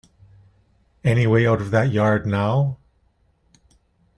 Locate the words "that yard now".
1.69-2.79